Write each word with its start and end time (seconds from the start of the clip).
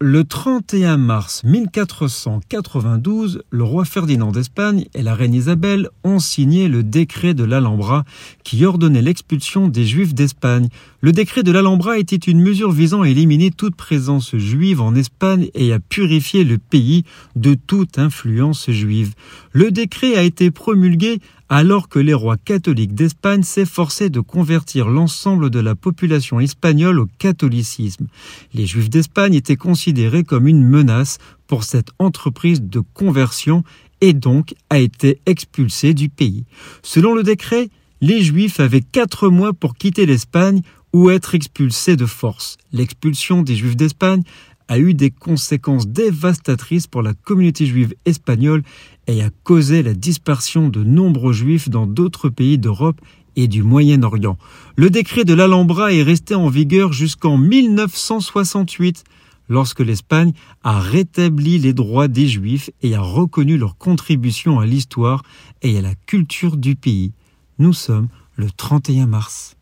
Le 0.00 0.22
31 0.22 0.96
mars 0.96 1.42
1492, 1.42 3.42
le 3.50 3.64
roi 3.64 3.84
Ferdinand 3.84 4.30
d'Espagne 4.30 4.84
et 4.94 5.02
la 5.02 5.16
reine 5.16 5.34
Isabelle 5.34 5.88
ont 6.04 6.20
signé 6.20 6.68
le 6.68 6.84
décret 6.84 7.34
de 7.34 7.42
l'Alhambra 7.42 8.04
qui 8.44 8.64
ordonnait 8.64 9.02
l'expulsion 9.02 9.66
des 9.66 9.84
Juifs 9.84 10.14
d'Espagne. 10.14 10.68
Le 11.00 11.10
décret 11.10 11.42
de 11.42 11.50
l'Alhambra 11.50 11.98
était 11.98 12.14
une 12.14 12.40
mesure 12.40 12.70
visant 12.70 13.02
à 13.02 13.08
éliminer 13.08 13.50
toute 13.50 13.74
présence 13.74 14.36
juive 14.36 14.80
en 14.80 14.94
Espagne 14.94 15.48
et 15.54 15.72
à 15.72 15.80
purifier 15.80 16.44
le 16.44 16.58
pays 16.58 17.02
de 17.34 17.54
toute 17.54 17.98
influence 17.98 18.70
juive. 18.70 19.14
Le 19.50 19.72
décret 19.72 20.14
a 20.14 20.22
été 20.22 20.52
promulgué 20.52 21.18
alors 21.48 21.88
que 21.88 21.98
les 21.98 22.14
rois 22.14 22.36
catholiques 22.36 22.94
d'Espagne 22.94 23.42
s'efforçaient 23.42 24.10
de 24.10 24.20
convertir 24.20 24.88
l'ensemble 24.88 25.50
de 25.50 25.60
la 25.60 25.74
population 25.74 26.40
espagnole 26.40 26.98
au 26.98 27.06
catholicisme. 27.18 28.06
Les 28.54 28.66
Juifs 28.66 28.90
d'Espagne 28.90 29.34
étaient 29.34 29.56
considérés 29.56 30.24
comme 30.24 30.46
une 30.46 30.62
menace 30.62 31.18
pour 31.46 31.64
cette 31.64 31.90
entreprise 31.98 32.62
de 32.62 32.80
conversion 32.80 33.64
et 34.00 34.12
donc 34.12 34.54
a 34.70 34.78
été 34.78 35.20
expulsé 35.26 35.94
du 35.94 36.08
pays. 36.08 36.44
Selon 36.82 37.14
le 37.14 37.22
décret, 37.22 37.70
les 38.00 38.22
Juifs 38.22 38.60
avaient 38.60 38.82
quatre 38.82 39.28
mois 39.28 39.52
pour 39.52 39.74
quitter 39.74 40.06
l'Espagne 40.06 40.62
ou 40.92 41.10
être 41.10 41.34
expulsés 41.34 41.96
de 41.96 42.06
force. 42.06 42.56
L'expulsion 42.72 43.42
des 43.42 43.56
Juifs 43.56 43.76
d'Espagne 43.76 44.22
a 44.68 44.78
eu 44.78 44.94
des 44.94 45.10
conséquences 45.10 45.88
dévastatrices 45.88 46.86
pour 46.86 47.02
la 47.02 47.14
communauté 47.14 47.66
juive 47.66 47.94
espagnole 48.04 48.62
et 49.06 49.22
a 49.22 49.30
causé 49.42 49.82
la 49.82 49.94
dispersion 49.94 50.68
de 50.68 50.84
nombreux 50.84 51.32
juifs 51.32 51.68
dans 51.68 51.86
d'autres 51.86 52.28
pays 52.28 52.58
d'Europe 52.58 53.00
et 53.36 53.48
du 53.48 53.62
Moyen-Orient. 53.62 54.36
Le 54.76 54.90
décret 54.90 55.24
de 55.24 55.34
l'Alhambra 55.34 55.92
est 55.92 56.02
resté 56.02 56.34
en 56.34 56.48
vigueur 56.48 56.92
jusqu'en 56.92 57.38
1968, 57.38 59.04
lorsque 59.48 59.80
l'Espagne 59.80 60.32
a 60.62 60.78
rétabli 60.78 61.58
les 61.58 61.72
droits 61.72 62.08
des 62.08 62.26
Juifs 62.26 62.70
et 62.82 62.94
a 62.94 63.00
reconnu 63.00 63.56
leur 63.56 63.76
contribution 63.76 64.60
à 64.60 64.66
l'histoire 64.66 65.22
et 65.62 65.78
à 65.78 65.82
la 65.82 65.94
culture 65.94 66.56
du 66.56 66.76
pays. 66.76 67.12
Nous 67.58 67.72
sommes 67.72 68.08
le 68.36 68.50
31 68.50 69.06
mars. 69.06 69.57